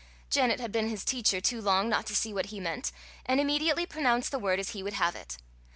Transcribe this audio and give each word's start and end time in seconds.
Janet 0.31 0.59
had 0.59 0.71
been 0.71 0.89
his 0.89 1.05
teacher 1.05 1.39
too 1.39 1.61
long 1.61 1.87
not 1.87 2.07
to 2.07 2.15
see 2.15 2.33
what 2.33 2.47
he 2.47 2.59
meant, 2.59 2.91
and 3.27 3.39
immediately 3.39 3.85
pronounced 3.85 4.31
the 4.31 4.39
word 4.39 4.59
as 4.59 4.69
he 4.71 4.81
would 4.81 4.93
have 4.93 5.15
it. 5.15 5.37